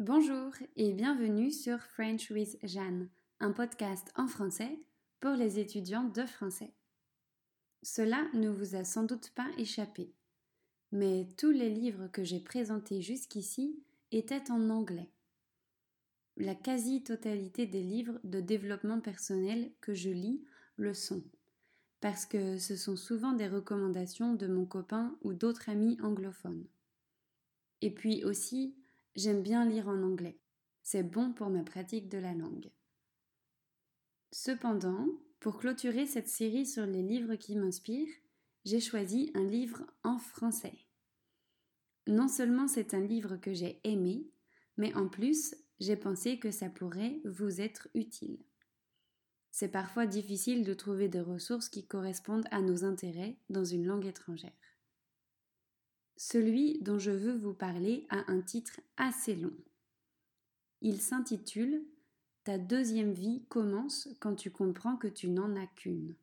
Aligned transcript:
Bonjour 0.00 0.54
et 0.76 0.94
bienvenue 0.94 1.50
sur 1.50 1.78
French 1.78 2.30
with 2.30 2.56
Jeanne, 2.62 3.10
un 3.38 3.52
podcast 3.52 4.10
en 4.16 4.28
français 4.28 4.78
pour 5.20 5.32
les 5.32 5.58
étudiants 5.58 6.08
de 6.08 6.24
français. 6.24 6.72
Cela 7.82 8.26
ne 8.32 8.48
vous 8.48 8.76
a 8.76 8.84
sans 8.84 9.02
doute 9.04 9.30
pas 9.34 9.46
échappé, 9.58 10.10
mais 10.90 11.28
tous 11.36 11.50
les 11.50 11.68
livres 11.68 12.08
que 12.08 12.24
j'ai 12.24 12.40
présentés 12.40 13.02
jusqu'ici 13.02 13.78
étaient 14.10 14.50
en 14.50 14.70
anglais. 14.70 15.10
La 16.38 16.54
quasi-totalité 16.54 17.66
des 17.66 17.82
livres 17.82 18.20
de 18.24 18.40
développement 18.40 19.00
personnel 19.00 19.70
que 19.82 19.92
je 19.92 20.08
lis 20.08 20.42
le 20.76 20.94
sont, 20.94 21.22
parce 22.00 22.24
que 22.24 22.56
ce 22.56 22.74
sont 22.74 22.96
souvent 22.96 23.34
des 23.34 23.48
recommandations 23.48 24.32
de 24.32 24.46
mon 24.46 24.64
copain 24.64 25.14
ou 25.20 25.34
d'autres 25.34 25.68
amis 25.68 25.98
anglophones. 26.00 26.64
Et 27.82 27.90
puis 27.90 28.24
aussi, 28.24 28.79
J'aime 29.16 29.42
bien 29.42 29.64
lire 29.64 29.88
en 29.88 30.02
anglais. 30.02 30.38
C'est 30.82 31.02
bon 31.02 31.32
pour 31.32 31.50
ma 31.50 31.62
pratique 31.62 32.08
de 32.08 32.18
la 32.18 32.34
langue. 32.34 32.70
Cependant, 34.32 35.06
pour 35.40 35.58
clôturer 35.58 36.06
cette 36.06 36.28
série 36.28 36.66
sur 36.66 36.86
les 36.86 37.02
livres 37.02 37.34
qui 37.34 37.56
m'inspirent, 37.56 38.14
j'ai 38.64 38.80
choisi 38.80 39.30
un 39.34 39.44
livre 39.44 39.84
en 40.04 40.18
français. 40.18 40.86
Non 42.06 42.28
seulement 42.28 42.68
c'est 42.68 42.94
un 42.94 43.00
livre 43.00 43.36
que 43.36 43.52
j'ai 43.52 43.80
aimé, 43.84 44.30
mais 44.76 44.94
en 44.94 45.08
plus, 45.08 45.54
j'ai 45.80 45.96
pensé 45.96 46.38
que 46.38 46.50
ça 46.50 46.68
pourrait 46.68 47.20
vous 47.24 47.60
être 47.60 47.88
utile. 47.94 48.38
C'est 49.50 49.68
parfois 49.68 50.06
difficile 50.06 50.64
de 50.64 50.74
trouver 50.74 51.08
des 51.08 51.20
ressources 51.20 51.68
qui 51.68 51.86
correspondent 51.86 52.46
à 52.50 52.60
nos 52.60 52.84
intérêts 52.84 53.38
dans 53.48 53.64
une 53.64 53.86
langue 53.86 54.06
étrangère. 54.06 54.52
Celui 56.22 56.78
dont 56.82 56.98
je 56.98 57.12
veux 57.12 57.34
vous 57.34 57.54
parler 57.54 58.06
a 58.10 58.30
un 58.30 58.42
titre 58.42 58.78
assez 58.98 59.34
long. 59.34 59.56
Il 60.82 61.00
s'intitule 61.00 61.82
Ta 62.44 62.58
deuxième 62.58 63.14
vie 63.14 63.46
commence 63.48 64.06
quand 64.20 64.34
tu 64.34 64.50
comprends 64.50 64.98
que 64.98 65.08
tu 65.08 65.30
n'en 65.30 65.56
as 65.56 65.66
qu'une. 65.66 66.14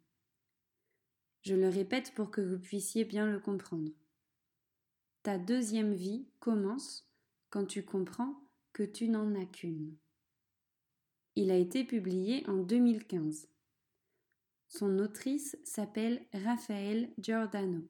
Je 1.41 1.55
le 1.55 1.67
répète 1.67 2.13
pour 2.13 2.29
que 2.29 2.41
vous 2.41 2.59
puissiez 2.59 3.05
bien 3.05 3.25
le 3.25 3.39
comprendre. 3.39 3.89
Ta 5.23 5.39
deuxième 5.39 5.95
vie 5.95 6.27
commence 6.39 7.09
quand 7.49 7.65
tu 7.65 7.83
comprends 7.83 8.39
que 8.73 8.83
tu 8.83 9.09
n'en 9.09 9.33
as 9.33 9.47
qu'une. 9.47 9.97
Il 11.35 11.49
a 11.49 11.57
été 11.57 11.83
publié 11.83 12.47
en 12.47 12.57
2015. 12.57 13.49
Son 14.67 14.99
autrice 14.99 15.57
s'appelle 15.63 16.23
Raphaël 16.33 17.09
Giordano. 17.17 17.89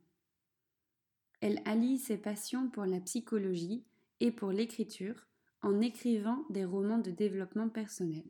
Elle 1.42 1.62
allie 1.66 1.98
ses 1.98 2.18
passions 2.18 2.70
pour 2.70 2.86
la 2.86 3.00
psychologie 3.00 3.86
et 4.20 4.32
pour 4.32 4.52
l'écriture 4.52 5.28
en 5.62 5.82
écrivant 5.82 6.46
des 6.50 6.66
romans 6.66 6.98
de 6.98 7.12
développement 7.12 7.70
personnel. 7.70 8.24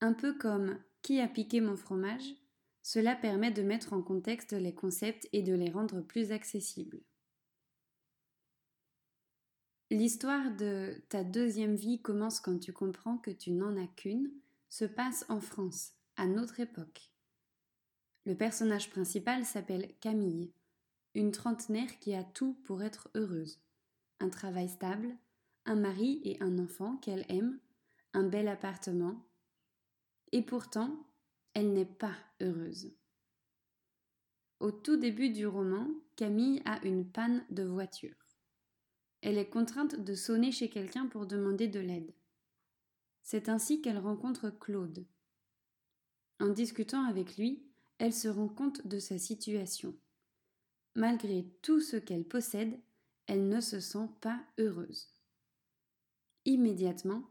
Un 0.00 0.12
peu 0.12 0.36
comme 0.36 0.78
Qui 1.02 1.20
a 1.20 1.28
piqué 1.28 1.60
mon 1.60 1.76
fromage? 1.76 2.34
Cela 2.82 3.14
permet 3.14 3.50
de 3.50 3.62
mettre 3.62 3.92
en 3.92 4.02
contexte 4.02 4.52
les 4.52 4.74
concepts 4.74 5.28
et 5.32 5.42
de 5.42 5.54
les 5.54 5.70
rendre 5.70 6.00
plus 6.00 6.32
accessibles. 6.32 7.00
L'histoire 9.90 10.54
de 10.56 11.02
Ta 11.08 11.24
deuxième 11.24 11.74
vie 11.74 12.02
commence 12.02 12.40
quand 12.40 12.58
tu 12.58 12.72
comprends 12.72 13.16
que 13.18 13.30
tu 13.30 13.52
n'en 13.52 13.76
as 13.76 13.86
qu'une 13.86 14.30
se 14.68 14.84
passe 14.84 15.24
en 15.28 15.40
France, 15.40 15.92
à 16.16 16.26
notre 16.26 16.60
époque. 16.60 17.10
Le 18.26 18.34
personnage 18.34 18.90
principal 18.90 19.46
s'appelle 19.46 19.94
Camille 20.00 20.52
une 21.18 21.32
trentenaire 21.32 21.98
qui 21.98 22.14
a 22.14 22.22
tout 22.22 22.54
pour 22.62 22.80
être 22.80 23.10
heureuse. 23.16 23.58
Un 24.20 24.28
travail 24.28 24.68
stable, 24.68 25.16
un 25.64 25.74
mari 25.74 26.20
et 26.22 26.40
un 26.40 26.60
enfant 26.60 26.96
qu'elle 26.98 27.26
aime, 27.28 27.58
un 28.12 28.22
bel 28.22 28.46
appartement. 28.46 29.26
Et 30.30 30.42
pourtant, 30.42 30.96
elle 31.54 31.72
n'est 31.72 31.84
pas 31.84 32.14
heureuse. 32.40 32.92
Au 34.60 34.70
tout 34.70 34.96
début 34.96 35.30
du 35.30 35.44
roman, 35.44 35.88
Camille 36.14 36.62
a 36.64 36.80
une 36.86 37.04
panne 37.04 37.44
de 37.50 37.64
voiture. 37.64 38.14
Elle 39.20 39.38
est 39.38 39.50
contrainte 39.50 39.98
de 39.98 40.14
sonner 40.14 40.52
chez 40.52 40.70
quelqu'un 40.70 41.06
pour 41.06 41.26
demander 41.26 41.66
de 41.66 41.80
l'aide. 41.80 42.14
C'est 43.24 43.48
ainsi 43.48 43.82
qu'elle 43.82 43.98
rencontre 43.98 44.50
Claude. 44.50 45.04
En 46.38 46.50
discutant 46.50 47.02
avec 47.06 47.36
lui, 47.36 47.66
elle 47.98 48.14
se 48.14 48.28
rend 48.28 48.48
compte 48.48 48.86
de 48.86 49.00
sa 49.00 49.18
situation. 49.18 49.96
Malgré 50.98 51.44
tout 51.62 51.80
ce 51.80 51.96
qu'elle 51.96 52.24
possède, 52.24 52.76
elle 53.28 53.46
ne 53.48 53.60
se 53.60 53.78
sent 53.78 54.08
pas 54.20 54.44
heureuse. 54.58 55.06
Immédiatement, 56.44 57.22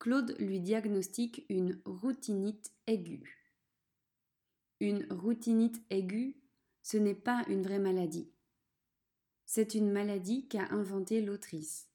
Claude 0.00 0.34
lui 0.40 0.58
diagnostique 0.58 1.46
une 1.48 1.80
routinite 1.84 2.72
aiguë. 2.88 3.46
Une 4.80 5.06
routinite 5.12 5.80
aiguë, 5.88 6.34
ce 6.82 6.96
n'est 6.96 7.14
pas 7.14 7.44
une 7.46 7.62
vraie 7.62 7.78
maladie. 7.78 8.28
C'est 9.44 9.76
une 9.76 9.92
maladie 9.92 10.48
qu'a 10.48 10.66
inventée 10.70 11.20
l'autrice. 11.20 11.88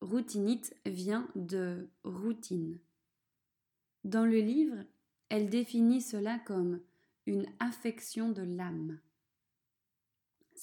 Routinite 0.00 0.74
vient 0.86 1.28
de 1.34 1.90
routine. 2.04 2.80
Dans 4.04 4.24
le 4.24 4.38
livre, 4.38 4.82
elle 5.28 5.50
définit 5.50 6.00
cela 6.00 6.38
comme 6.38 6.80
une 7.26 7.44
affection 7.60 8.30
de 8.30 8.40
l'âme 8.40 8.98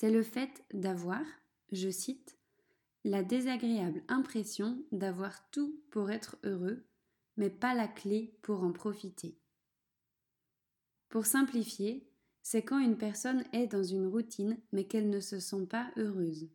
c'est 0.01 0.09
le 0.09 0.23
fait 0.23 0.63
d'avoir, 0.73 1.21
je 1.71 1.91
cite, 1.91 2.35
la 3.03 3.21
désagréable 3.21 4.01
impression 4.07 4.83
d'avoir 4.91 5.47
tout 5.51 5.79
pour 5.91 6.09
être 6.09 6.37
heureux, 6.43 6.83
mais 7.37 7.51
pas 7.51 7.75
la 7.75 7.87
clé 7.87 8.33
pour 8.41 8.63
en 8.63 8.71
profiter. 8.71 9.37
Pour 11.09 11.27
simplifier, 11.27 12.09
c'est 12.41 12.63
quand 12.63 12.79
une 12.79 12.97
personne 12.97 13.43
est 13.53 13.67
dans 13.67 13.83
une 13.83 14.07
routine 14.07 14.57
mais 14.71 14.85
qu'elle 14.85 15.11
ne 15.11 15.19
se 15.19 15.39
sent 15.39 15.67
pas 15.69 15.91
heureuse. 15.97 16.49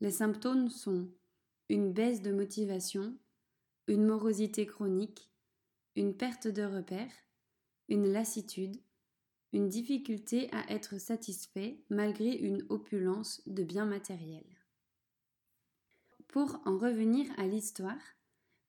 Les 0.00 0.12
symptômes 0.12 0.70
sont 0.70 1.10
une 1.68 1.92
baisse 1.92 2.22
de 2.22 2.32
motivation, 2.32 3.14
une 3.88 4.06
morosité 4.06 4.64
chronique, 4.64 5.28
une 5.96 6.16
perte 6.16 6.48
de 6.48 6.62
repères, 6.62 7.12
une 7.90 8.10
lassitude, 8.10 8.78
une 9.54 9.68
difficulté 9.68 10.52
à 10.52 10.68
être 10.72 10.98
satisfait 10.98 11.78
malgré 11.88 12.32
une 12.32 12.66
opulence 12.70 13.40
de 13.46 13.62
biens 13.62 13.86
matériels. 13.86 14.42
Pour 16.26 16.60
en 16.64 16.76
revenir 16.76 17.26
à 17.38 17.46
l'histoire, 17.46 18.02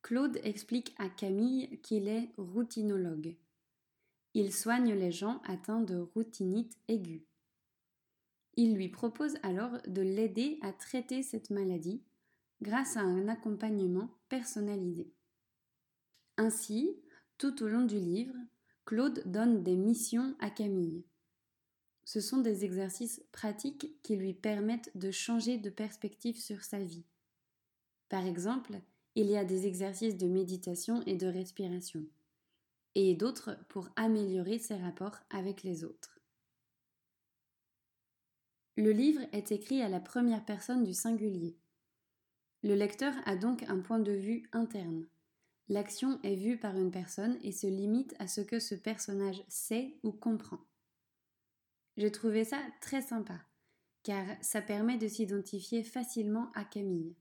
Claude 0.03 0.39
explique 0.43 0.93
à 0.99 1.09
Camille 1.09 1.79
qu'il 1.81 2.07
est 2.07 2.29
routinologue. 2.37 3.35
Il 4.35 4.53
soigne 4.53 4.93
les 4.93 5.11
gens 5.11 5.41
atteints 5.47 5.81
de 5.81 5.97
routinite 5.97 6.77
aiguë. 6.87 7.25
Il 8.55 8.75
lui 8.75 8.89
propose 8.89 9.37
alors 9.41 9.81
de 9.87 10.01
l'aider 10.03 10.59
à 10.61 10.71
traiter 10.71 11.23
cette 11.23 11.49
maladie 11.49 12.03
grâce 12.61 12.95
à 12.95 13.01
un 13.01 13.27
accompagnement 13.27 14.11
personnalisé. 14.29 15.11
Ainsi, 16.37 16.95
tout 17.39 17.63
au 17.63 17.67
long 17.67 17.85
du 17.85 17.97
livre, 17.97 18.35
Claude 18.85 19.23
donne 19.25 19.63
des 19.63 19.75
missions 19.75 20.35
à 20.39 20.51
Camille. 20.51 21.03
Ce 22.03 22.21
sont 22.21 22.37
des 22.37 22.65
exercices 22.65 23.23
pratiques 23.31 23.99
qui 24.03 24.15
lui 24.15 24.35
permettent 24.35 24.95
de 24.95 25.09
changer 25.09 25.57
de 25.57 25.71
perspective 25.71 26.39
sur 26.39 26.63
sa 26.63 26.77
vie. 26.77 27.05
Par 28.09 28.27
exemple, 28.27 28.79
il 29.15 29.25
y 29.25 29.37
a 29.37 29.43
des 29.43 29.65
exercices 29.65 30.17
de 30.17 30.27
méditation 30.27 31.01
et 31.07 31.15
de 31.15 31.25
respiration, 31.25 32.05
et 32.93 33.15
d'autres 33.15 33.57
pour 33.69 33.89
améliorer 33.95 34.59
ses 34.59 34.75
rapports 34.75 35.17
avec 35.31 35.63
les 35.63 35.83
autres. 35.83 36.19
Le 38.77 38.91
livre 38.91 39.21
est 39.31 39.51
écrit 39.51 39.81
à 39.81 39.89
la 39.89 39.99
première 39.99 40.45
personne 40.45 40.83
du 40.83 40.93
singulier. 40.93 41.57
Le 42.61 42.75
lecteur 42.75 43.15
a 43.25 43.35
donc 43.35 43.63
un 43.63 43.79
point 43.79 43.99
de 43.99 44.11
vue 44.11 44.47
interne. 44.51 45.07
L'action 45.67 46.19
est 46.21 46.35
vue 46.35 46.57
par 46.57 46.77
une 46.77 46.91
personne 46.91 47.39
et 47.41 47.51
se 47.51 47.65
limite 47.65 48.15
à 48.19 48.27
ce 48.27 48.41
que 48.41 48.59
ce 48.59 48.75
personnage 48.75 49.43
sait 49.47 49.97
ou 50.03 50.11
comprend. 50.11 50.59
J'ai 51.97 52.11
trouvé 52.11 52.43
ça 52.43 52.59
très 52.81 53.01
sympa, 53.01 53.39
car 54.03 54.25
ça 54.41 54.61
permet 54.61 54.97
de 54.97 55.07
s'identifier 55.07 55.83
facilement 55.83 56.51
à 56.53 56.65
Camille. 56.65 57.15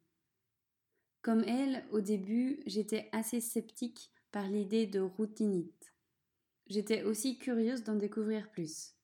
Comme 1.22 1.44
elle, 1.44 1.86
au 1.90 2.00
début, 2.00 2.60
j'étais 2.66 3.08
assez 3.12 3.40
sceptique 3.40 4.10
par 4.30 4.46
l'idée 4.48 4.86
de 4.86 5.00
routinite. 5.00 5.94
J'étais 6.66 7.02
aussi 7.02 7.38
curieuse 7.38 7.82
d'en 7.82 7.94
découvrir 7.94 8.50
plus. 8.50 8.94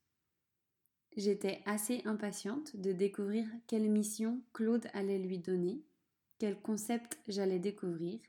J'étais 1.17 1.63
assez 1.65 2.03
impatiente 2.05 2.77
de 2.77 2.93
découvrir 2.93 3.47
quelle 3.67 3.89
mission 3.89 4.43
Claude 4.53 4.87
allait 4.93 5.19
lui 5.19 5.39
donner, 5.39 5.83
quel 6.39 6.61
concept 6.61 7.19
j'allais 7.27 7.59
découvrir, 7.59 8.21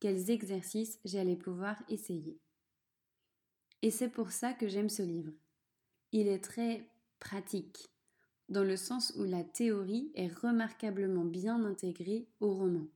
quels 0.00 0.30
exercices 0.30 0.98
j'allais 1.04 1.36
pouvoir 1.36 1.82
essayer. 1.88 2.38
Et 3.82 3.90
c'est 3.90 4.08
pour 4.08 4.30
ça 4.30 4.52
que 4.52 4.68
j'aime 4.68 4.88
ce 4.88 5.02
livre. 5.02 5.32
Il 6.12 6.28
est 6.28 6.42
très 6.42 6.88
pratique, 7.18 7.88
dans 8.48 8.64
le 8.64 8.76
sens 8.76 9.12
où 9.16 9.24
la 9.24 9.44
théorie 9.44 10.10
est 10.14 10.32
remarquablement 10.32 11.24
bien 11.24 11.64
intégrée 11.64 12.28
au 12.40 12.54
roman. 12.54 12.86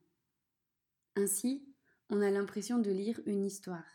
Ainsi, 1.15 1.63
on 2.09 2.21
a 2.21 2.29
l'impression 2.29 2.79
de 2.79 2.91
lire 2.91 3.19
une 3.25 3.45
histoire. 3.45 3.85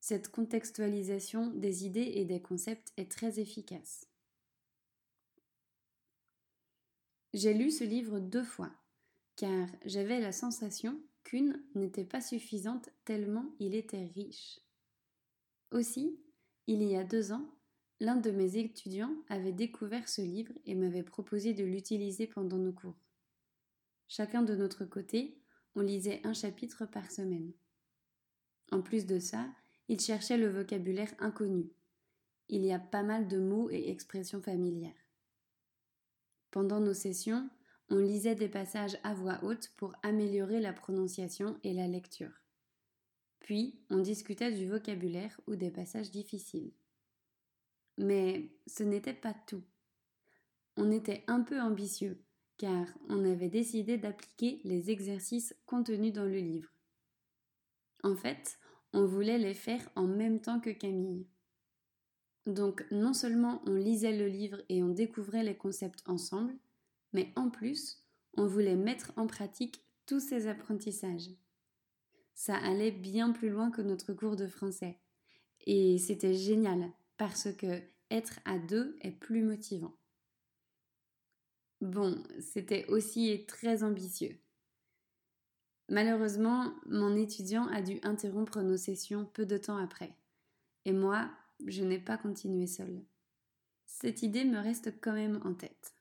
Cette 0.00 0.28
contextualisation 0.28 1.48
des 1.48 1.84
idées 1.84 2.12
et 2.14 2.24
des 2.24 2.40
concepts 2.40 2.92
est 2.96 3.10
très 3.10 3.40
efficace. 3.40 4.06
J'ai 7.34 7.54
lu 7.54 7.70
ce 7.70 7.84
livre 7.84 8.20
deux 8.20 8.44
fois, 8.44 8.70
car 9.34 9.68
j'avais 9.84 10.20
la 10.20 10.32
sensation 10.32 11.00
qu'une 11.26 11.60
n'était 11.74 12.04
pas 12.04 12.20
suffisante 12.20 12.88
tellement 13.04 13.46
il 13.58 13.74
était 13.74 14.06
riche. 14.14 14.60
Aussi, 15.72 16.20
il 16.68 16.84
y 16.84 16.96
a 16.96 17.02
deux 17.02 17.32
ans, 17.32 17.50
l'un 17.98 18.14
de 18.14 18.30
mes 18.30 18.56
étudiants 18.56 19.12
avait 19.28 19.52
découvert 19.52 20.08
ce 20.08 20.22
livre 20.22 20.52
et 20.66 20.76
m'avait 20.76 21.02
proposé 21.02 21.52
de 21.52 21.64
l'utiliser 21.64 22.28
pendant 22.28 22.58
nos 22.58 22.72
cours. 22.72 22.94
Chacun 24.06 24.42
de 24.42 24.54
notre 24.54 24.84
côté, 24.84 25.36
on 25.74 25.80
lisait 25.80 26.20
un 26.22 26.32
chapitre 26.32 26.86
par 26.86 27.10
semaine. 27.10 27.52
En 28.70 28.80
plus 28.80 29.04
de 29.04 29.18
ça, 29.18 29.48
il 29.88 29.98
cherchait 29.98 30.38
le 30.38 30.48
vocabulaire 30.48 31.12
inconnu. 31.18 31.72
Il 32.48 32.64
y 32.64 32.72
a 32.72 32.78
pas 32.78 33.02
mal 33.02 33.26
de 33.26 33.40
mots 33.40 33.68
et 33.70 33.90
expressions 33.90 34.40
familières. 34.40 34.94
Pendant 36.52 36.78
nos 36.78 36.94
sessions, 36.94 37.50
on 37.88 37.98
lisait 37.98 38.34
des 38.34 38.48
passages 38.48 38.98
à 39.04 39.14
voix 39.14 39.38
haute 39.42 39.70
pour 39.76 39.94
améliorer 40.02 40.60
la 40.60 40.72
prononciation 40.72 41.58
et 41.62 41.72
la 41.72 41.86
lecture. 41.86 42.42
Puis, 43.40 43.78
on 43.90 43.98
discutait 43.98 44.52
du 44.52 44.66
vocabulaire 44.66 45.40
ou 45.46 45.54
des 45.54 45.70
passages 45.70 46.10
difficiles. 46.10 46.72
Mais 47.96 48.50
ce 48.66 48.82
n'était 48.82 49.14
pas 49.14 49.34
tout. 49.46 49.62
On 50.76 50.90
était 50.90 51.22
un 51.28 51.42
peu 51.42 51.60
ambitieux, 51.60 52.18
car 52.58 52.86
on 53.08 53.24
avait 53.24 53.48
décidé 53.48 53.98
d'appliquer 53.98 54.60
les 54.64 54.90
exercices 54.90 55.54
contenus 55.64 56.12
dans 56.12 56.24
le 56.24 56.38
livre. 56.38 56.70
En 58.02 58.16
fait, 58.16 58.58
on 58.92 59.06
voulait 59.06 59.38
les 59.38 59.54
faire 59.54 59.88
en 59.94 60.06
même 60.06 60.40
temps 60.40 60.60
que 60.60 60.70
Camille. 60.70 61.26
Donc 62.46 62.84
non 62.90 63.12
seulement 63.12 63.62
on 63.66 63.74
lisait 63.74 64.16
le 64.16 64.28
livre 64.28 64.62
et 64.68 64.82
on 64.82 64.88
découvrait 64.88 65.42
les 65.42 65.56
concepts 65.56 66.02
ensemble, 66.06 66.56
mais 67.12 67.32
en 67.36 67.50
plus, 67.50 68.04
on 68.36 68.46
voulait 68.46 68.76
mettre 68.76 69.12
en 69.16 69.26
pratique 69.26 69.82
tous 70.06 70.20
ces 70.20 70.46
apprentissages. 70.46 71.30
Ça 72.34 72.56
allait 72.56 72.92
bien 72.92 73.32
plus 73.32 73.48
loin 73.48 73.70
que 73.70 73.82
notre 73.82 74.12
cours 74.12 74.36
de 74.36 74.46
français. 74.46 75.00
Et 75.66 75.98
c'était 75.98 76.34
génial, 76.34 76.92
parce 77.16 77.52
que 77.52 77.82
être 78.10 78.38
à 78.44 78.58
deux 78.58 78.96
est 79.00 79.10
plus 79.10 79.42
motivant. 79.42 79.96
Bon, 81.80 82.22
c'était 82.40 82.86
aussi 82.86 83.44
très 83.46 83.82
ambitieux. 83.82 84.38
Malheureusement, 85.88 86.74
mon 86.86 87.16
étudiant 87.16 87.66
a 87.68 87.80
dû 87.80 87.98
interrompre 88.02 88.60
nos 88.60 88.76
sessions 88.76 89.24
peu 89.24 89.46
de 89.46 89.56
temps 89.56 89.76
après. 89.76 90.16
Et 90.84 90.92
moi, 90.92 91.30
je 91.66 91.82
n'ai 91.84 91.98
pas 91.98 92.16
continué 92.16 92.66
seule. 92.66 93.04
Cette 93.86 94.22
idée 94.22 94.44
me 94.44 94.58
reste 94.58 95.00
quand 95.00 95.12
même 95.12 95.40
en 95.44 95.54
tête. 95.54 95.95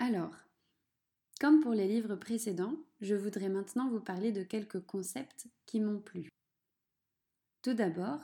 Alors, 0.00 0.34
comme 1.40 1.60
pour 1.60 1.74
les 1.74 1.86
livres 1.86 2.16
précédents, 2.16 2.74
je 3.02 3.14
voudrais 3.14 3.50
maintenant 3.50 3.90
vous 3.90 4.00
parler 4.00 4.32
de 4.32 4.42
quelques 4.42 4.80
concepts 4.80 5.46
qui 5.66 5.78
m'ont 5.78 6.00
plu. 6.00 6.30
Tout 7.60 7.74
d'abord, 7.74 8.18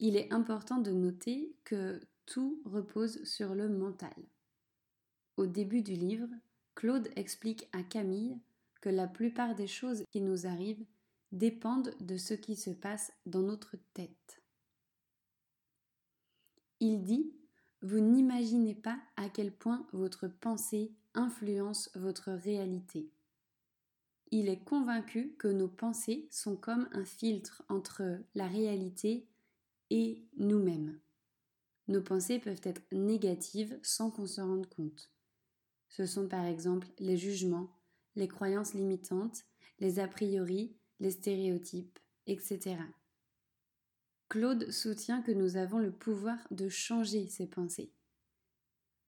il 0.00 0.16
est 0.16 0.32
important 0.32 0.78
de 0.78 0.90
noter 0.90 1.54
que 1.62 2.00
tout 2.26 2.60
repose 2.64 3.22
sur 3.22 3.54
le 3.54 3.68
mental. 3.68 4.12
Au 5.36 5.46
début 5.46 5.82
du 5.82 5.92
livre, 5.92 6.28
Claude 6.74 7.08
explique 7.14 7.68
à 7.72 7.84
Camille 7.84 8.36
que 8.80 8.88
la 8.88 9.06
plupart 9.06 9.54
des 9.54 9.68
choses 9.68 10.02
qui 10.10 10.22
nous 10.22 10.48
arrivent 10.48 10.84
dépendent 11.30 11.94
de 12.00 12.16
ce 12.16 12.34
qui 12.34 12.56
se 12.56 12.70
passe 12.70 13.12
dans 13.24 13.42
notre 13.42 13.76
tête. 13.94 14.42
Il 16.80 17.04
dit 17.04 17.32
Vous 17.82 18.00
n'imaginez 18.00 18.74
pas 18.74 18.98
à 19.16 19.28
quel 19.28 19.52
point 19.52 19.86
votre 19.92 20.28
pensée 20.28 20.92
influence 21.14 21.90
votre 21.94 22.30
réalité. 22.30 23.10
Il 24.30 24.48
est 24.48 24.62
convaincu 24.62 25.34
que 25.38 25.48
nos 25.48 25.68
pensées 25.68 26.28
sont 26.30 26.56
comme 26.56 26.88
un 26.92 27.04
filtre 27.04 27.64
entre 27.68 28.18
la 28.34 28.46
réalité 28.46 29.26
et 29.90 30.22
nous-mêmes. 30.36 31.00
Nos 31.88 32.02
pensées 32.02 32.38
peuvent 32.38 32.60
être 32.62 32.82
négatives 32.92 33.78
sans 33.82 34.10
qu'on 34.10 34.26
se 34.26 34.40
rende 34.40 34.68
compte. 34.68 35.10
Ce 35.88 36.06
sont 36.06 36.28
par 36.28 36.44
exemple 36.44 36.86
les 36.98 37.16
jugements, 37.16 37.68
les 38.14 38.28
croyances 38.28 38.74
limitantes, 38.74 39.44
les 39.80 39.98
a 39.98 40.06
priori, 40.06 40.76
les 41.00 41.10
stéréotypes, 41.10 41.98
etc. 42.26 42.76
Claude 44.30 44.70
soutient 44.70 45.22
que 45.22 45.32
nous 45.32 45.56
avons 45.56 45.80
le 45.80 45.90
pouvoir 45.90 46.38
de 46.52 46.68
changer 46.68 47.26
ces 47.26 47.48
pensées. 47.48 47.92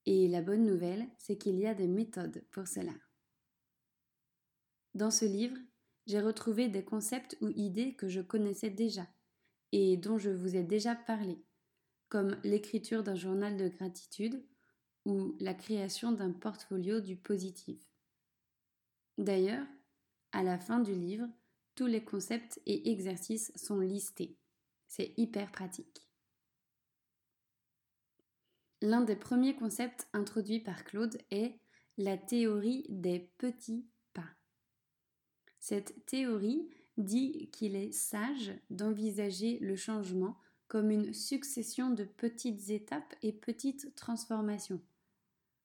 Et 0.05 0.27
la 0.27 0.41
bonne 0.41 0.65
nouvelle, 0.65 1.07
c'est 1.17 1.37
qu'il 1.37 1.57
y 1.59 1.65
a 1.65 1.73
des 1.73 1.87
méthodes 1.87 2.43
pour 2.51 2.67
cela. 2.67 2.91
Dans 4.95 5.11
ce 5.11 5.23
livre, 5.23 5.55
j'ai 6.07 6.19
retrouvé 6.19 6.67
des 6.67 6.83
concepts 6.83 7.37
ou 7.39 7.47
idées 7.55 7.95
que 7.95 8.09
je 8.09 8.19
connaissais 8.19 8.69
déjà 8.69 9.07
et 9.71 9.95
dont 9.95 10.17
je 10.17 10.29
vous 10.29 10.57
ai 10.57 10.63
déjà 10.63 10.93
parlé, 10.93 11.41
comme 12.09 12.37
l'écriture 12.43 13.01
d'un 13.01 13.15
journal 13.15 13.55
de 13.55 13.69
gratitude 13.69 14.45
ou 15.05 15.37
la 15.39 15.53
création 15.53 16.11
d'un 16.11 16.33
portfolio 16.33 16.99
du 16.99 17.15
positif. 17.15 17.79
D'ailleurs, 19.17 19.65
à 20.33 20.43
la 20.43 20.59
fin 20.59 20.79
du 20.79 20.93
livre, 20.93 21.29
tous 21.75 21.87
les 21.87 22.03
concepts 22.03 22.59
et 22.65 22.91
exercices 22.91 23.53
sont 23.55 23.79
listés. 23.79 24.37
C'est 24.95 25.15
hyper 25.17 25.51
pratique. 25.51 26.07
L'un 28.79 29.01
des 29.01 29.15
premiers 29.15 29.55
concepts 29.55 30.07
introduits 30.13 30.59
par 30.59 30.83
Claude 30.83 31.17
est 31.31 31.57
la 31.97 32.15
théorie 32.15 32.85
des 32.89 33.31
petits 33.39 33.87
pas. 34.13 34.29
Cette 35.59 36.05
théorie 36.05 36.69
dit 36.97 37.49
qu'il 37.49 37.75
est 37.75 37.91
sage 37.91 38.53
d'envisager 38.69 39.57
le 39.61 39.75
changement 39.75 40.37
comme 40.67 40.91
une 40.91 41.11
succession 41.11 41.89
de 41.89 42.03
petites 42.03 42.69
étapes 42.69 43.15
et 43.23 43.33
petites 43.33 43.95
transformations, 43.95 44.83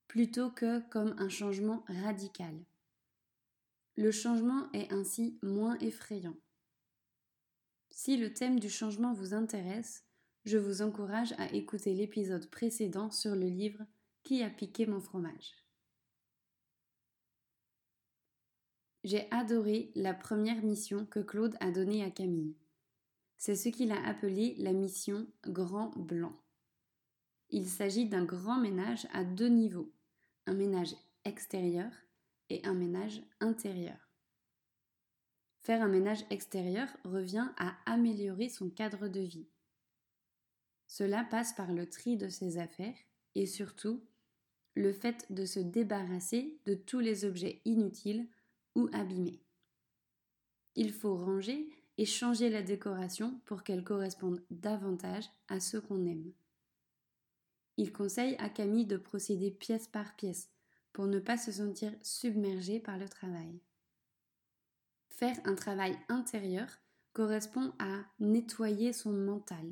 plutôt 0.07 0.51
que 0.51 0.81
comme 0.89 1.15
un 1.19 1.29
changement 1.29 1.85
radical. 1.87 2.55
Le 3.95 4.11
changement 4.11 4.73
est 4.73 4.91
ainsi 4.91 5.38
moins 5.43 5.76
effrayant. 5.81 6.38
Si 8.00 8.17
le 8.17 8.33
thème 8.33 8.61
du 8.61 8.71
changement 8.71 9.12
vous 9.12 9.35
intéresse, 9.35 10.05
je 10.45 10.57
vous 10.57 10.83
encourage 10.83 11.33
à 11.37 11.52
écouter 11.52 11.95
l'épisode 11.95 12.49
précédent 12.49 13.11
sur 13.11 13.35
le 13.35 13.49
livre 13.49 13.85
Qui 14.23 14.45
a 14.45 14.50
piqué 14.50 14.87
mon 14.87 15.00
fromage? 15.00 15.52
J'ai 19.02 19.28
adoré 19.33 19.90
la 19.97 20.14
première 20.14 20.62
mission 20.62 21.07
que 21.07 21.19
Claude 21.19 21.57
a 21.59 21.73
donnée 21.73 22.05
à 22.05 22.11
Camille. 22.12 22.55
C'est 23.37 23.57
ce 23.57 23.69
qu'il 23.69 23.90
a 23.90 24.07
appelé 24.07 24.55
la 24.59 24.73
mission 24.73 25.26
Grand 25.49 25.90
Blanc. 25.97 26.37
Il 27.50 27.67
s'agit 27.67 28.09
d'un 28.09 28.25
grand 28.25 28.61
ménage 28.61 29.09
à 29.12 29.25
deux 29.25 29.49
niveaux, 29.49 29.93
un 30.47 30.55
ménage 30.55 30.95
extérieur 31.25 31.90
et 32.49 32.64
un 32.64 32.75
ménage 32.75 33.21
intérieur. 33.40 34.08
Faire 35.69 35.83
un 35.83 35.89
ménage 35.89 36.25
extérieur 36.31 36.89
revient 37.05 37.47
à 37.59 37.77
améliorer 37.85 38.49
son 38.49 38.71
cadre 38.71 39.07
de 39.07 39.21
vie. 39.21 39.51
Cela 40.87 41.25
passe 41.25 41.53
par 41.53 41.75
le 41.75 41.87
tri 41.87 42.17
de 42.17 42.31
ses 42.31 42.57
affaires 42.57 42.97
et 43.35 43.45
surtout 43.45 44.03
le 44.77 44.95
fait 44.95 45.27
de 45.29 45.45
se 45.45 45.61
débarrasser 45.61 46.59
de 46.65 46.73
tous 46.73 47.01
les 47.01 47.27
objets 47.27 47.61
inutiles 47.67 48.27
ou 48.77 48.89
abîmés. 48.95 49.43
Il 50.75 50.91
faut 50.91 51.19
ranger 51.19 51.69
et 51.99 52.07
changer 52.07 52.49
la 52.49 52.63
décoration 52.63 53.39
pour 53.45 53.63
qu'elle 53.63 53.85
corresponde 53.85 54.43
davantage 54.51 55.29
à 55.49 55.61
ce 55.61 55.77
qu'on 55.77 56.07
aime. 56.07 56.33
Il 57.77 57.93
conseille 57.93 58.37
à 58.39 58.49
Camille 58.49 58.87
de 58.87 58.97
procéder 58.97 59.51
pièce 59.51 59.87
par 59.87 60.17
pièce 60.17 60.49
pour 60.95 61.09
ne 61.09 61.19
pas 61.19 61.37
se 61.37 61.53
sentir 61.53 61.93
submergé 62.01 62.81
par 62.81 62.97
le 62.97 63.07
travail. 63.07 63.61
Faire 65.19 65.41
un 65.47 65.57
travail 65.57 65.99
intérieur 66.09 66.69
correspond 67.13 67.73
à 67.81 68.05
nettoyer 68.21 68.93
son 68.93 69.13
mental, 69.13 69.67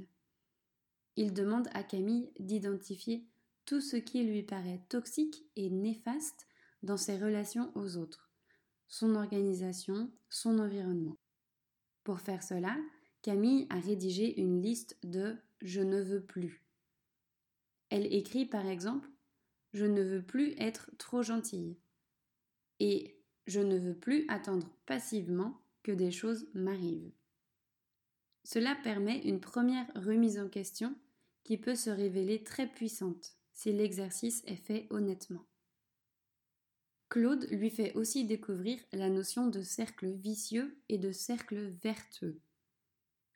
il 1.14 1.32
demande 1.32 1.68
à 1.72 1.84
Camille 1.84 2.32
d'identifier 2.40 3.24
tout 3.64 3.80
ce 3.80 3.94
qui 3.94 4.24
lui 4.24 4.42
paraît 4.42 4.82
toxique 4.88 5.44
et 5.54 5.70
néfaste 5.70 6.48
dans 6.82 6.96
ses 6.96 7.16
relations 7.16 7.70
aux 7.76 7.96
autres, 7.96 8.32
son 8.88 9.14
organisation, 9.14 10.10
son 10.30 10.58
environnement. 10.58 11.16
Pour 12.02 12.18
faire 12.18 12.42
cela, 12.42 12.76
Camille 13.22 13.68
a 13.70 13.78
rédigé 13.78 14.40
une 14.40 14.60
liste 14.60 14.98
de 15.04 15.36
Je 15.60 15.80
ne 15.80 16.02
veux 16.02 16.24
plus. 16.24 16.66
Elle 17.90 18.12
écrit 18.12 18.46
par 18.46 18.66
exemple 18.66 19.08
Je 19.74 19.84
ne 19.84 20.02
veux 20.02 20.24
plus 20.24 20.54
être 20.58 20.90
trop 20.98 21.22
gentille. 21.22 21.78
Et 22.80 23.15
Je 23.46 23.60
ne 23.60 23.78
veux 23.78 23.94
plus 23.94 24.24
attendre 24.28 24.68
passivement 24.86 25.60
que 25.82 25.92
des 25.92 26.10
choses 26.10 26.48
m'arrivent. 26.54 27.12
Cela 28.44 28.76
permet 28.76 29.18
une 29.18 29.40
première 29.40 29.86
remise 29.94 30.38
en 30.38 30.48
question 30.48 30.94
qui 31.44 31.58
peut 31.58 31.74
se 31.74 31.90
révéler 31.90 32.42
très 32.42 32.66
puissante 32.66 33.36
si 33.52 33.72
l'exercice 33.72 34.42
est 34.46 34.56
fait 34.56 34.86
honnêtement. 34.90 35.46
Claude 37.08 37.46
lui 37.50 37.70
fait 37.70 37.94
aussi 37.94 38.24
découvrir 38.24 38.80
la 38.92 39.08
notion 39.08 39.46
de 39.46 39.62
cercle 39.62 40.10
vicieux 40.10 40.76
et 40.88 40.98
de 40.98 41.12
cercle 41.12 41.72
vertueux. 41.82 42.40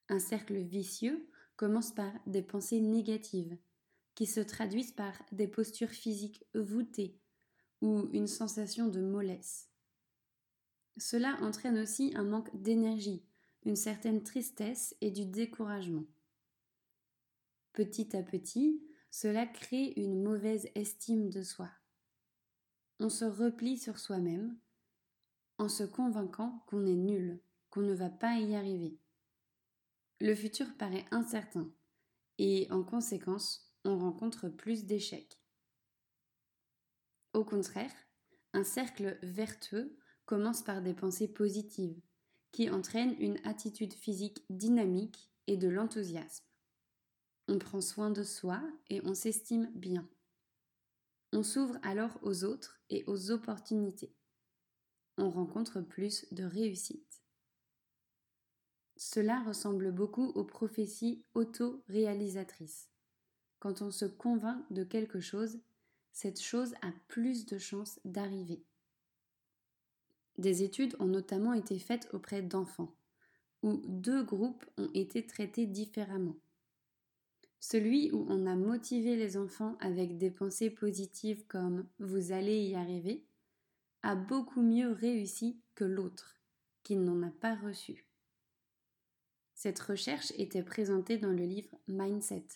Un 0.08 0.18
cercle 0.18 0.58
vicieux 0.58 1.28
commence 1.56 1.94
par 1.94 2.12
des 2.26 2.42
pensées 2.42 2.80
négatives, 2.80 3.56
qui 4.14 4.26
se 4.26 4.40
traduisent 4.40 4.92
par 4.92 5.12
des 5.30 5.46
postures 5.46 5.90
physiques 5.90 6.44
voûtées 6.54 7.16
ou 7.80 8.08
une 8.12 8.26
sensation 8.26 8.88
de 8.88 9.00
mollesse. 9.00 9.69
Cela 11.00 11.36
entraîne 11.42 11.78
aussi 11.78 12.12
un 12.14 12.22
manque 12.22 12.54
d'énergie, 12.54 13.24
une 13.64 13.74
certaine 13.74 14.22
tristesse 14.22 14.94
et 15.00 15.10
du 15.10 15.26
découragement. 15.26 16.04
Petit 17.72 18.16
à 18.16 18.22
petit, 18.22 18.80
cela 19.10 19.46
crée 19.46 19.94
une 19.96 20.22
mauvaise 20.22 20.68
estime 20.76 21.28
de 21.28 21.42
soi. 21.42 21.68
On 23.00 23.08
se 23.08 23.24
replie 23.24 23.78
sur 23.78 23.98
soi-même 23.98 24.56
en 25.58 25.68
se 25.68 25.82
convainquant 25.82 26.62
qu'on 26.68 26.86
est 26.86 26.94
nul, 26.94 27.40
qu'on 27.70 27.82
ne 27.82 27.94
va 27.94 28.10
pas 28.10 28.38
y 28.38 28.54
arriver 28.54 29.00
le 30.20 30.34
futur 30.34 30.66
paraît 30.76 31.06
incertain 31.10 31.70
et 32.38 32.68
en 32.70 32.82
conséquence, 32.82 33.72
on 33.84 33.98
rencontre 33.98 34.48
plus 34.48 34.84
d'échecs. 34.84 35.40
Au 37.32 37.44
contraire, 37.44 37.92
un 38.52 38.64
cercle 38.64 39.18
vertueux 39.22 39.98
commence 40.30 40.62
par 40.62 40.80
des 40.80 40.94
pensées 40.94 41.26
positives 41.26 42.00
qui 42.52 42.70
entraînent 42.70 43.16
une 43.18 43.44
attitude 43.44 43.92
physique 43.92 44.44
dynamique 44.48 45.28
et 45.48 45.56
de 45.56 45.66
l'enthousiasme. 45.66 46.44
On 47.48 47.58
prend 47.58 47.80
soin 47.80 48.12
de 48.12 48.22
soi 48.22 48.62
et 48.90 49.00
on 49.04 49.12
s'estime 49.14 49.72
bien. 49.74 50.08
On 51.32 51.42
s'ouvre 51.42 51.78
alors 51.82 52.16
aux 52.22 52.44
autres 52.44 52.80
et 52.90 53.02
aux 53.08 53.32
opportunités. 53.32 54.14
On 55.18 55.30
rencontre 55.30 55.80
plus 55.80 56.24
de 56.30 56.44
réussite. 56.44 57.24
Cela 58.96 59.42
ressemble 59.42 59.90
beaucoup 59.90 60.28
aux 60.36 60.44
prophéties 60.44 61.24
auto-réalisatrices. 61.34 62.88
Quand 63.58 63.82
on 63.82 63.90
se 63.90 64.04
convainc 64.04 64.64
de 64.70 64.84
quelque 64.84 65.18
chose, 65.18 65.58
cette 66.12 66.40
chose 66.40 66.74
a 66.82 66.92
plus 67.08 67.46
de 67.46 67.58
chances 67.58 67.98
d'arriver. 68.04 68.64
Des 70.38 70.62
études 70.62 70.96
ont 71.00 71.06
notamment 71.06 71.52
été 71.52 71.78
faites 71.78 72.08
auprès 72.12 72.42
d'enfants, 72.42 72.94
où 73.62 73.82
deux 73.86 74.22
groupes 74.22 74.64
ont 74.78 74.90
été 74.94 75.26
traités 75.26 75.66
différemment. 75.66 76.36
Celui 77.58 78.10
où 78.12 78.26
on 78.28 78.46
a 78.46 78.56
motivé 78.56 79.16
les 79.16 79.36
enfants 79.36 79.76
avec 79.80 80.16
des 80.16 80.30
pensées 80.30 80.70
positives 80.70 81.46
comme 81.46 81.86
vous 81.98 82.32
allez 82.32 82.62
y 82.62 82.74
arriver 82.74 83.26
a 84.02 84.14
beaucoup 84.14 84.62
mieux 84.62 84.90
réussi 84.92 85.60
que 85.74 85.84
l'autre, 85.84 86.40
qui 86.82 86.96
n'en 86.96 87.22
a 87.22 87.30
pas 87.30 87.54
reçu. 87.56 88.06
Cette 89.54 89.80
recherche 89.80 90.32
était 90.38 90.62
présentée 90.62 91.18
dans 91.18 91.32
le 91.32 91.44
livre 91.44 91.76
Mindset 91.86 92.46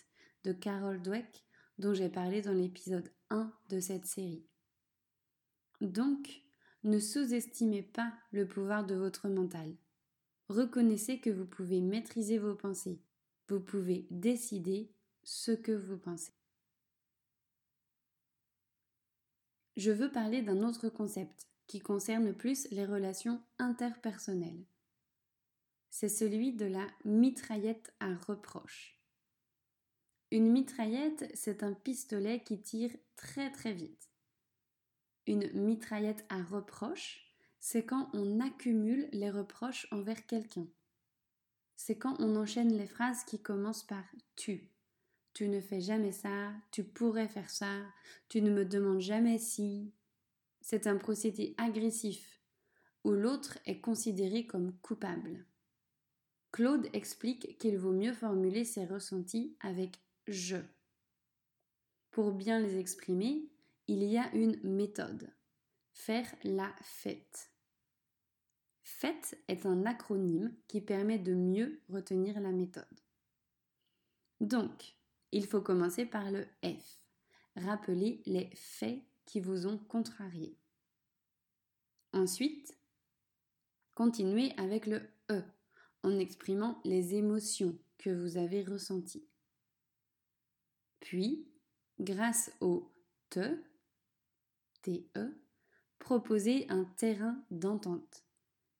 de 0.43 0.53
Carol 0.53 0.99
Dweck 1.03 1.45
dont 1.77 1.93
j'ai 1.93 2.09
parlé 2.09 2.41
dans 2.41 2.53
l'épisode 2.53 3.11
1 3.29 3.53
de 3.69 3.79
cette 3.79 4.07
série. 4.07 4.47
Donc, 5.81 6.44
ne 6.85 6.99
sous-estimez 6.99 7.81
pas 7.81 8.13
le 8.31 8.47
pouvoir 8.47 8.85
de 8.85 8.95
votre 8.95 9.27
mental. 9.27 9.75
Reconnaissez 10.47 11.19
que 11.19 11.29
vous 11.29 11.45
pouvez 11.45 11.81
maîtriser 11.81 12.37
vos 12.37 12.55
pensées. 12.55 13.01
Vous 13.49 13.59
pouvez 13.59 14.07
décider 14.09 14.89
ce 15.23 15.51
que 15.51 15.73
vous 15.73 15.97
pensez. 15.97 16.33
Je 19.75 19.91
veux 19.91 20.09
parler 20.09 20.41
d'un 20.41 20.63
autre 20.63 20.87
concept 20.87 21.47
qui 21.67 21.81
concerne 21.81 22.33
plus 22.33 22.69
les 22.71 22.85
relations 22.85 23.41
interpersonnelles 23.59 24.63
c'est 25.95 26.09
celui 26.09 26.51
de 26.51 26.65
la 26.65 26.85
mitraillette 27.05 27.93
à 28.01 28.13
reproche. 28.27 28.99
Une 30.29 30.51
mitraillette, 30.51 31.31
c'est 31.33 31.63
un 31.63 31.71
pistolet 31.71 32.43
qui 32.43 32.59
tire 32.59 32.91
très 33.15 33.49
très 33.49 33.71
vite. 33.71 34.09
Une 35.27 35.51
mitraillette 35.53 36.25
à 36.29 36.41
reproche, 36.43 37.25
c'est 37.59 37.85
quand 37.85 38.09
on 38.13 38.39
accumule 38.39 39.09
les 39.11 39.31
reproches 39.31 39.87
envers 39.91 40.25
quelqu'un. 40.27 40.67
C'est 41.75 41.97
quand 41.97 42.15
on 42.19 42.35
enchaîne 42.35 42.77
les 42.77 42.85
phrases 42.85 43.23
qui 43.23 43.41
commencent 43.41 43.85
par 43.85 44.03
tu. 44.35 44.69
Tu 45.33 45.49
ne 45.49 45.59
fais 45.59 45.81
jamais 45.81 46.11
ça, 46.11 46.53
tu 46.71 46.83
pourrais 46.83 47.27
faire 47.27 47.49
ça, 47.49 47.81
tu 48.29 48.41
ne 48.41 48.51
me 48.51 48.65
demandes 48.65 49.01
jamais 49.01 49.39
si. 49.39 49.91
C'est 50.61 50.87
un 50.87 50.97
procédé 50.97 51.55
agressif 51.57 52.41
où 53.03 53.11
l'autre 53.11 53.57
est 53.65 53.81
considéré 53.81 54.45
comme 54.47 54.73
coupable. 54.79 55.45
Claude 56.51 56.87
explique 56.93 57.57
qu'il 57.57 57.77
vaut 57.77 57.91
mieux 57.91 58.13
formuler 58.13 58.63
ses 58.63 58.85
ressentis 58.85 59.57
avec 59.59 59.99
je. 60.27 60.57
Pour 62.11 62.31
bien 62.31 62.59
les 62.59 62.77
exprimer, 62.77 63.49
il 63.87 64.03
y 64.03 64.17
a 64.17 64.33
une 64.33 64.59
méthode. 64.63 65.31
Faire 65.93 66.27
la 66.43 66.73
fête. 66.81 67.51
Fête 68.83 69.37
est 69.47 69.65
un 69.65 69.85
acronyme 69.85 70.53
qui 70.67 70.81
permet 70.81 71.19
de 71.19 71.33
mieux 71.33 71.81
retenir 71.89 72.39
la 72.39 72.51
méthode. 72.51 72.85
Donc, 74.41 74.95
il 75.31 75.47
faut 75.47 75.61
commencer 75.61 76.05
par 76.05 76.31
le 76.31 76.45
F. 76.63 77.01
Rappeler 77.55 78.21
les 78.25 78.49
faits 78.55 79.01
qui 79.25 79.39
vous 79.39 79.65
ont 79.65 79.77
contrarié. 79.77 80.57
Ensuite, 82.13 82.77
continuez 83.95 84.53
avec 84.57 84.85
le 84.85 85.01
E 85.31 85.43
en 86.03 86.19
exprimant 86.19 86.79
les 86.83 87.15
émotions 87.15 87.77
que 87.97 88.09
vous 88.09 88.37
avez 88.37 88.63
ressenties. 88.63 89.27
Puis, 90.99 91.47
grâce 91.99 92.51
au 92.61 92.91
te, 93.29 93.57
TE, 94.85 95.35
proposez 95.97 96.67
un 96.69 96.83
terrain 96.83 97.43
d'entente, 97.49 98.23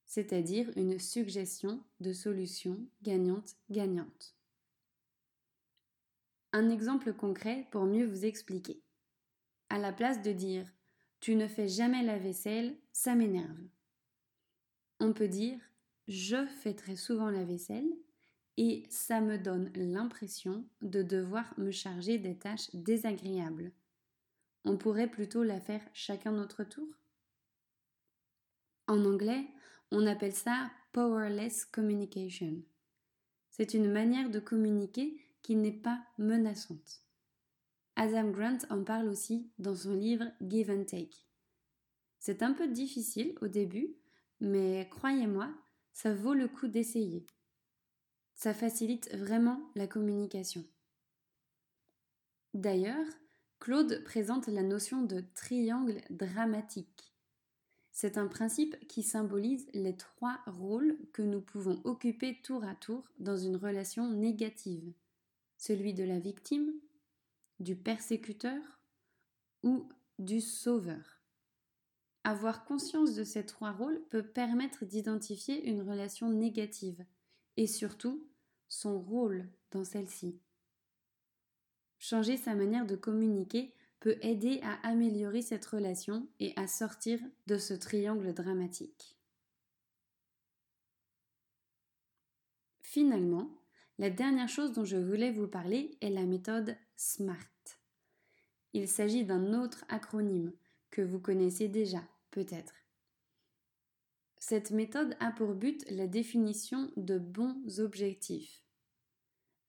c'est-à-dire 0.05 0.71
une 0.75 1.00
suggestion 1.00 1.83
de 2.00 2.13
solution 2.13 2.79
gagnante-gagnante. 3.01 4.35
Un 6.53 6.69
exemple 6.69 7.12
concret 7.13 7.67
pour 7.71 7.85
mieux 7.85 8.05
vous 8.05 8.24
expliquer. 8.24 8.83
À 9.69 9.79
la 9.79 9.91
place 9.91 10.21
de 10.21 10.31
dire 10.31 10.71
Tu 11.19 11.35
ne 11.35 11.47
fais 11.47 11.67
jamais 11.67 12.03
la 12.03 12.19
vaisselle, 12.19 12.77
ça 12.91 13.15
m'énerve. 13.15 13.59
On 15.00 15.12
peut 15.12 15.27
dire 15.27 15.59
je 16.07 16.45
fais 16.45 16.75
très 16.75 16.95
souvent 16.95 17.31
la 17.31 17.43
vaisselle 17.43 17.89
et 18.57 18.83
ça 18.89 19.21
me 19.21 19.39
donne 19.39 19.71
l'impression 19.74 20.63
de 20.83 21.01
devoir 21.01 21.51
me 21.57 21.71
charger 21.71 22.19
des 22.19 22.38
tâches 22.38 22.69
désagréables. 22.75 23.71
On 24.65 24.77
pourrait 24.77 25.10
plutôt 25.10 25.43
la 25.43 25.62
faire 25.62 25.81
chacun 25.93 26.31
notre 26.31 26.63
tour 26.63 26.88
En 28.88 29.05
anglais, 29.05 29.48
on 29.91 30.07
appelle 30.07 30.34
ça 30.34 30.72
powerless 30.91 31.65
communication. 31.65 32.63
C'est 33.51 33.75
une 33.75 33.91
manière 33.91 34.31
de 34.31 34.39
communiquer 34.39 35.22
qui 35.43 35.55
n'est 35.55 35.72
pas 35.72 36.03
menaçante. 36.17 37.03
Adam 37.95 38.31
Grant 38.31 38.57
en 38.72 38.84
parle 38.84 39.07
aussi 39.07 39.51
dans 39.60 39.75
son 39.75 39.93
livre 39.93 40.25
Give 40.41 40.72
and 40.72 40.86
Take. 40.86 41.27
C'est 42.17 42.41
un 42.41 42.53
peu 42.53 42.67
difficile 42.67 43.36
au 43.41 43.48
début, 43.48 43.95
mais 44.41 44.89
croyez-moi, 44.89 45.53
ça 45.93 46.13
vaut 46.13 46.34
le 46.34 46.48
coup 46.48 46.67
d'essayer. 46.67 47.25
Ça 48.34 48.53
facilite 48.53 49.13
vraiment 49.15 49.72
la 49.75 49.86
communication. 49.86 50.65
D'ailleurs, 52.55 53.05
Claude 53.59 54.03
présente 54.03 54.47
la 54.47 54.63
notion 54.63 55.01
de 55.01 55.24
triangle 55.33 56.01
dramatique. 56.09 57.13
C'est 57.91 58.17
un 58.17 58.27
principe 58.27 58.77
qui 58.88 59.03
symbolise 59.03 59.67
les 59.74 59.95
trois 59.95 60.39
rôles 60.45 60.97
que 61.13 61.21
nous 61.21 61.41
pouvons 61.41 61.81
occuper 61.85 62.41
tour 62.43 62.63
à 62.65 62.75
tour 62.75 63.09
dans 63.19 63.38
une 63.38 63.55
relation 63.55 64.09
négative. 64.09 64.93
Celui 65.57 65.93
de 65.93 66.03
la 66.03 66.19
victime, 66.19 66.74
du 67.59 67.75
persécuteur 67.75 68.62
ou 69.63 69.88
du 70.19 70.41
sauveur. 70.41 71.21
Avoir 72.25 72.65
conscience 72.65 73.15
de 73.15 73.24
ces 73.24 73.45
trois 73.45 73.71
rôles 73.71 74.01
peut 74.09 74.24
permettre 74.27 74.83
d'identifier 74.83 75.67
une 75.69 75.81
relation 75.81 76.29
négative 76.29 77.05
et 77.55 77.67
surtout 77.67 78.27
son 78.67 79.00
rôle 79.00 79.47
dans 79.71 79.85
celle-ci. 79.85 80.39
Changer 82.07 82.38
sa 82.38 82.53
manière 82.53 82.85
de 82.85 82.95
communiquer 82.95 83.74
peut 84.00 84.19
aider 84.21 84.59
à 84.62 84.74
améliorer 84.88 85.41
cette 85.41 85.65
relation 85.65 86.27
et 86.39 86.53
à 86.55 86.67
sortir 86.67 87.19
de 87.47 87.57
ce 87.57 87.74
triangle 87.74 88.31
dramatique. 88.31 89.17
Finalement, 92.83 93.50
la 93.97 94.12
dernière 94.12 94.50
chose 94.50 94.71
dont 94.71 94.85
je 94.85 94.97
voulais 94.97 95.31
vous 95.31 95.47
parler 95.47 95.97
est 96.01 96.12
la 96.12 96.25
méthode 96.27 96.77
SMART. 96.95 97.39
Il 98.74 98.88
s'agit 98.88 99.25
d'un 99.25 99.59
autre 99.59 99.83
acronyme 99.89 100.53
que 100.91 101.01
vous 101.01 101.19
connaissez 101.19 101.69
déjà, 101.69 102.03
peut-être. 102.29 102.75
Cette 104.38 104.69
méthode 104.69 105.17
a 105.19 105.31
pour 105.31 105.55
but 105.55 105.83
la 105.89 106.05
définition 106.05 106.91
de 106.97 107.17
bons 107.17 107.79
objectifs. 107.79 108.63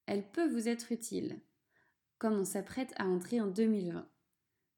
Elle 0.05 0.31
peut 0.31 0.50
vous 0.50 0.69
être 0.69 0.93
utile, 0.93 1.40
comme 2.18 2.35
on 2.35 2.44
s'apprête 2.44 2.92
à 2.96 3.06
entrer 3.06 3.40
en 3.40 3.46
2020. 3.46 4.08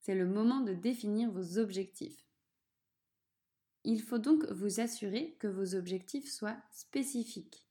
C'est 0.01 0.15
le 0.15 0.27
moment 0.27 0.61
de 0.61 0.75
définir 0.75 1.31
vos 1.31 1.59
objectifs. 1.59 2.25
Il 3.85 4.03
faut 4.03 4.19
donc 4.19 4.45
vous 4.51 4.81
assurer 4.81 5.37
que 5.39 5.47
vos 5.47 5.75
objectifs 5.75 6.31
soient 6.31 6.57
spécifiques 6.71 7.69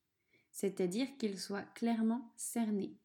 c'est-à-dire 0.57 1.07
qu'il 1.19 1.39
soit 1.39 1.65
clairement 1.75 2.33
cerné. 2.35 2.97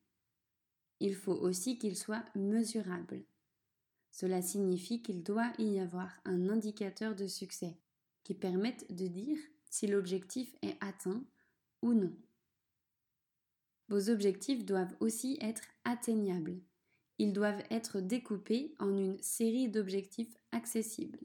Il 1.01 1.15
faut 1.15 1.35
aussi 1.35 1.79
qu'il 1.79 1.99
soit 1.99 2.25
mesurable. 2.35 3.25
Cela 4.11 4.41
signifie 4.41 5.03
qu'il 5.03 5.23
doit 5.23 5.53
y 5.59 5.79
avoir 5.79 6.11
un 6.25 6.49
indicateur 6.49 7.15
de 7.15 7.27
succès 7.27 7.77
qui 8.25 8.33
permette 8.33 8.91
de 8.91 9.07
dire 9.07 9.37
si 9.69 9.87
l'objectif 9.87 10.57
est 10.63 10.79
atteint 10.81 11.23
ou 11.83 11.93
non. 11.93 12.17
Vos 13.89 14.09
objectifs 14.09 14.65
doivent 14.65 14.97
aussi 15.01 15.37
être 15.43 15.72
atteignables. 15.85 16.61
Ils 17.19 17.33
doivent 17.33 17.63
être 17.71 18.01
découpés 18.01 18.75
en 18.79 18.97
une 18.97 19.21
série 19.23 19.69
d'objectifs 19.69 20.37
accessibles. 20.51 21.21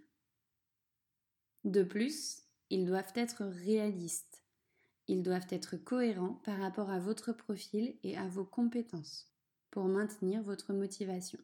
De 1.64 1.84
plus, 1.84 2.44
ils 2.70 2.86
doivent 2.86 3.12
être 3.16 3.46
réalistes. 3.46 4.44
Ils 5.08 5.24
doivent 5.24 5.48
être 5.50 5.78
cohérents 5.78 6.42
par 6.44 6.60
rapport 6.60 6.90
à 6.90 7.00
votre 7.00 7.32
profil 7.32 7.98
et 8.04 8.18
à 8.18 8.28
vos 8.28 8.46
compétences 8.46 9.34
pour 9.72 9.86
maintenir 9.86 10.44
votre 10.44 10.74
motivation. 10.74 11.40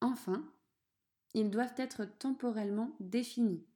Enfin, 0.00 0.52
ils 1.34 1.50
doivent 1.50 1.74
être 1.76 2.04
temporellement 2.04 2.94
définis. 3.00 3.66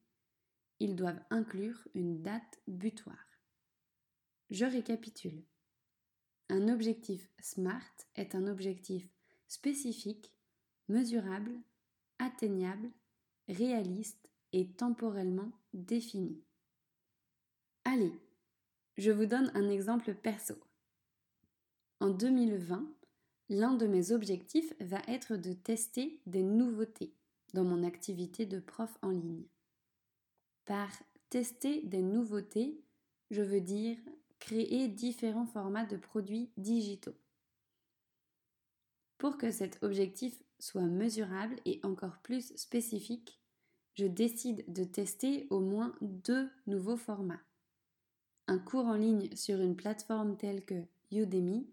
Ils 0.78 0.96
doivent 0.96 1.22
inclure 1.30 1.88
une 1.94 2.22
date 2.22 2.60
butoir. 2.66 3.16
Je 4.50 4.64
récapitule. 4.64 5.42
Un 6.48 6.68
objectif 6.68 7.28
SMART 7.40 8.06
est 8.14 8.34
un 8.34 8.46
objectif 8.46 9.08
spécifique, 9.48 10.32
mesurable, 10.88 11.52
atteignable, 12.18 12.90
réaliste 13.48 14.30
et 14.52 14.68
temporellement 14.72 15.50
défini. 15.74 16.44
Allez, 17.84 18.12
je 18.96 19.10
vous 19.10 19.26
donne 19.26 19.50
un 19.54 19.68
exemple 19.68 20.14
perso. 20.14 20.54
En 22.00 22.10
2020, 22.10 22.86
l'un 23.48 23.74
de 23.74 23.86
mes 23.86 24.12
objectifs 24.12 24.72
va 24.80 25.00
être 25.08 25.36
de 25.36 25.52
tester 25.52 26.20
des 26.26 26.42
nouveautés 26.42 27.12
dans 27.54 27.64
mon 27.64 27.84
activité 27.84 28.46
de 28.46 28.60
prof 28.60 28.96
en 29.02 29.10
ligne. 29.10 29.46
Par 30.64 30.90
tester 31.30 31.82
des 31.82 32.02
nouveautés, 32.02 32.80
je 33.30 33.42
veux 33.42 33.60
dire 33.60 33.98
créer 34.46 34.86
différents 34.86 35.46
formats 35.46 35.84
de 35.86 35.96
produits 35.96 36.50
digitaux. 36.56 37.16
Pour 39.18 39.38
que 39.38 39.50
cet 39.50 39.82
objectif 39.82 40.40
soit 40.60 40.86
mesurable 40.86 41.56
et 41.64 41.80
encore 41.82 42.18
plus 42.22 42.54
spécifique, 42.56 43.40
je 43.94 44.06
décide 44.06 44.64
de 44.72 44.84
tester 44.84 45.46
au 45.50 45.58
moins 45.58 45.94
deux 46.00 46.48
nouveaux 46.66 46.96
formats 46.96 47.40
un 48.48 48.58
cours 48.58 48.86
en 48.86 48.94
ligne 48.94 49.34
sur 49.34 49.60
une 49.60 49.76
plateforme 49.76 50.36
telle 50.36 50.64
que 50.64 50.84
Udemy 51.10 51.66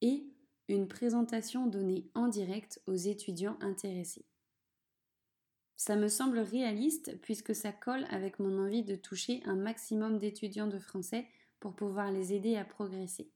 et 0.00 0.24
une 0.68 0.88
présentation 0.88 1.66
donnée 1.66 2.10
en 2.14 2.28
direct 2.28 2.80
aux 2.86 2.94
étudiants 2.94 3.58
intéressés. 3.60 4.24
Ça 5.76 5.96
me 5.96 6.08
semble 6.08 6.38
réaliste 6.38 7.20
puisque 7.20 7.54
ça 7.54 7.72
colle 7.72 8.06
avec 8.08 8.38
mon 8.38 8.64
envie 8.64 8.82
de 8.82 8.96
toucher 8.96 9.42
un 9.44 9.56
maximum 9.56 10.18
d'étudiants 10.18 10.68
de 10.68 10.78
français 10.78 11.26
pour 11.64 11.72
pouvoir 11.72 12.12
les 12.12 12.34
aider 12.34 12.56
à 12.56 12.64
progresser. 12.66 13.32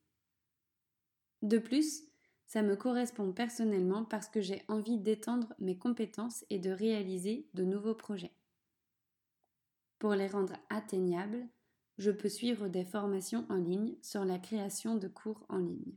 De 1.40 1.56
plus, 1.56 2.02
ça 2.46 2.60
me 2.60 2.76
correspond 2.76 3.32
personnellement 3.32 4.04
parce 4.04 4.28
que 4.28 4.42
j'ai 4.42 4.66
envie 4.68 4.98
d'étendre 4.98 5.54
mes 5.58 5.78
compétences 5.78 6.44
et 6.50 6.58
de 6.58 6.68
réaliser 6.68 7.48
de 7.54 7.64
nouveaux 7.64 7.94
projets. 7.94 8.34
Pour 9.98 10.12
les 10.14 10.26
rendre 10.26 10.52
atteignables, 10.68 11.48
je 11.96 12.10
peux 12.10 12.28
suivre 12.28 12.68
des 12.68 12.84
formations 12.84 13.46
en 13.48 13.56
ligne 13.56 13.96
sur 14.02 14.26
la 14.26 14.38
création 14.38 14.96
de 14.96 15.08
cours 15.08 15.46
en 15.48 15.56
ligne. 15.56 15.96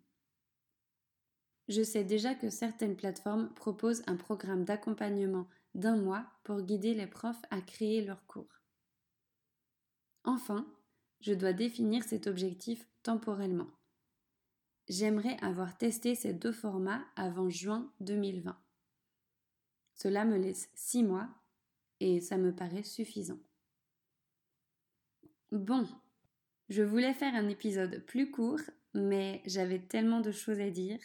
Je 1.68 1.84
sais 1.84 2.06
déjà 2.06 2.34
que 2.34 2.50
certaines 2.50 2.96
plateformes 2.96 3.54
proposent 3.56 4.04
un 4.08 4.16
programme 4.16 4.64
d'accompagnement 4.64 5.50
d'un 5.76 5.98
mois 5.98 6.26
pour 6.46 6.62
guider 6.62 6.94
les 6.94 7.08
profs 7.08 7.44
à 7.50 7.60
créer 7.60 8.02
leurs 8.02 8.26
cours. 8.26 8.62
Enfin, 10.24 10.66
je 11.22 11.34
dois 11.34 11.54
définir 11.54 12.04
cet 12.04 12.28
objectif 12.28 12.86
temporellement. 13.04 13.68
J'aimerais 14.90 15.38
avoir 15.42 15.78
testé 15.78 16.16
ces 16.16 16.34
deux 16.34 16.52
formats 16.52 17.04
avant 17.16 17.50
juin 17.50 17.92
2020. 18.02 18.58
Cela 19.96 20.26
me 20.26 20.38
laisse 20.38 20.70
six 20.74 21.04
mois 21.04 21.30
et 22.00 22.20
ça 22.20 22.38
me 22.38 22.54
paraît 22.54 22.84
suffisant. 22.84 23.40
Bon, 25.52 25.88
je 26.70 26.82
voulais 26.82 27.14
faire 27.14 27.36
un 27.36 27.48
épisode 27.50 28.04
plus 28.06 28.32
court, 28.32 28.62
mais 28.94 29.42
j'avais 29.46 29.80
tellement 29.80 30.22
de 30.22 30.32
choses 30.32 30.60
à 30.60 30.70
dire. 30.70 31.00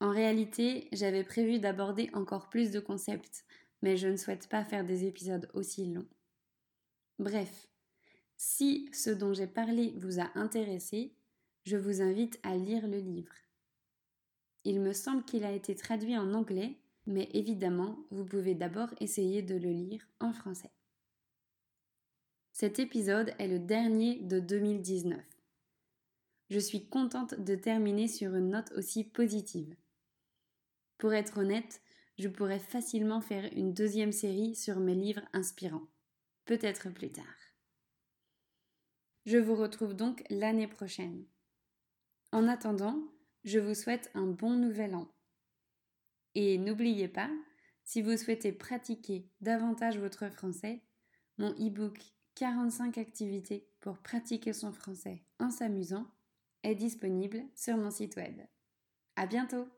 En 0.00 0.10
réalité, 0.10 0.88
j'avais 0.92 1.24
prévu 1.24 1.58
d'aborder 1.58 2.10
encore 2.12 2.48
plus 2.48 2.70
de 2.70 2.80
concepts, 2.80 3.44
mais 3.82 3.96
je 3.96 4.08
ne 4.08 4.16
souhaite 4.16 4.48
pas 4.48 4.64
faire 4.64 4.84
des 4.84 5.04
épisodes 5.06 5.50
aussi 5.54 5.86
longs. 5.86 6.08
Bref, 7.18 7.68
si 8.44 8.88
ce 8.92 9.10
dont 9.10 9.32
j'ai 9.32 9.46
parlé 9.46 9.94
vous 9.98 10.18
a 10.18 10.28
intéressé, 10.34 11.14
je 11.62 11.76
vous 11.76 12.02
invite 12.02 12.40
à 12.42 12.56
lire 12.56 12.88
le 12.88 12.98
livre. 12.98 13.32
Il 14.64 14.80
me 14.80 14.92
semble 14.92 15.24
qu'il 15.24 15.44
a 15.44 15.52
été 15.52 15.76
traduit 15.76 16.18
en 16.18 16.34
anglais, 16.34 16.76
mais 17.06 17.28
évidemment, 17.34 18.04
vous 18.10 18.24
pouvez 18.24 18.56
d'abord 18.56 18.88
essayer 18.98 19.42
de 19.42 19.54
le 19.54 19.70
lire 19.70 20.04
en 20.18 20.32
français. 20.32 20.72
Cet 22.50 22.80
épisode 22.80 23.32
est 23.38 23.46
le 23.46 23.60
dernier 23.60 24.18
de 24.18 24.40
2019. 24.40 25.20
Je 26.50 26.58
suis 26.58 26.88
contente 26.88 27.38
de 27.38 27.54
terminer 27.54 28.08
sur 28.08 28.34
une 28.34 28.50
note 28.50 28.72
aussi 28.72 29.04
positive. 29.04 29.76
Pour 30.98 31.14
être 31.14 31.38
honnête, 31.38 31.80
je 32.18 32.26
pourrais 32.26 32.58
facilement 32.58 33.20
faire 33.20 33.48
une 33.54 33.72
deuxième 33.72 34.12
série 34.12 34.56
sur 34.56 34.80
mes 34.80 34.96
livres 34.96 35.22
inspirants. 35.32 35.86
Peut-être 36.44 36.92
plus 36.92 37.12
tard. 37.12 37.41
Je 39.24 39.38
vous 39.38 39.54
retrouve 39.54 39.94
donc 39.94 40.24
l'année 40.30 40.66
prochaine. 40.66 41.24
En 42.32 42.48
attendant, 42.48 42.98
je 43.44 43.58
vous 43.58 43.74
souhaite 43.74 44.10
un 44.14 44.26
bon 44.26 44.50
nouvel 44.50 44.94
an. 44.94 45.08
Et 46.34 46.58
n'oubliez 46.58 47.08
pas, 47.08 47.30
si 47.84 48.02
vous 48.02 48.16
souhaitez 48.16 48.52
pratiquer 48.52 49.28
davantage 49.40 49.98
votre 49.98 50.28
français, 50.30 50.82
mon 51.38 51.50
e-book 51.52 51.98
45 52.34 52.98
activités 52.98 53.68
pour 53.80 53.98
pratiquer 53.98 54.52
son 54.52 54.72
français 54.72 55.22
en 55.38 55.50
s'amusant 55.50 56.06
est 56.62 56.74
disponible 56.74 57.42
sur 57.54 57.76
mon 57.76 57.90
site 57.90 58.16
web. 58.16 58.40
À 59.16 59.26
bientôt! 59.26 59.68